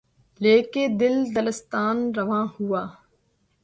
لے 0.41 0.55
کے 0.73 0.83
دل، 0.99 1.15
دلستاں 1.35 1.93
روانہ 2.17 2.51
ہوا 2.55 2.83